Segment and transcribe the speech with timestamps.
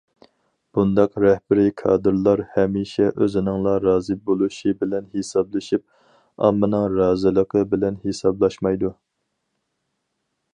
[0.75, 5.85] بۇنداق رەھبىرىي كادىرلار ھەمىشە ئۆزىنىڭلا رازى بولۇشى بىلەن ھېسابلىشىپ،
[6.47, 8.95] ئاممىنىڭ رازىلىقى بىلەن ھېسابلاشمايدۇ.